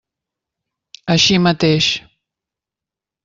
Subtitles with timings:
[1.15, 1.91] Així mateix.